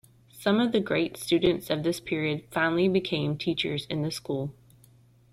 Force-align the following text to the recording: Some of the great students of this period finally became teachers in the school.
Some 0.31 0.59
of 0.59 0.71
the 0.71 0.79
great 0.79 1.15
students 1.15 1.69
of 1.69 1.83
this 1.83 1.99
period 1.99 2.45
finally 2.49 2.87
became 2.89 3.37
teachers 3.37 3.85
in 3.85 4.01
the 4.01 4.09
school. 4.09 4.51